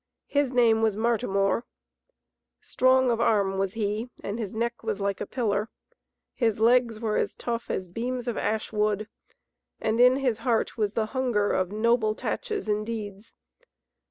[0.25, 1.63] His name was Martimor.
[2.59, 5.69] Strong of arm was he, and his neck was like a pillar.
[6.33, 9.07] His legs were as tough as beams of ash wood,
[9.79, 13.35] and in his heart was the hunger of noble tatches and deeds.